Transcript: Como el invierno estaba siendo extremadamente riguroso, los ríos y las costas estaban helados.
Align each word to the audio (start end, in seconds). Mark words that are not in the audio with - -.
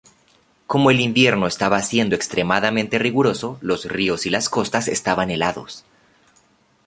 Como 0.65 0.89
el 0.89 0.99
invierno 0.99 1.45
estaba 1.45 1.79
siendo 1.83 2.15
extremadamente 2.15 2.97
riguroso, 2.97 3.59
los 3.61 3.85
ríos 3.85 4.25
y 4.25 4.31
las 4.31 4.49
costas 4.49 4.87
estaban 4.87 5.29
helados. 5.29 5.85